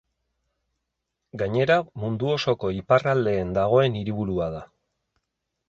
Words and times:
Gainera 1.41 1.77
Mundu 2.05 2.33
osoko 2.37 2.73
iparraldeen 2.79 3.55
dagoen 3.61 4.01
hiriburua 4.03 4.51
da. 4.59 4.67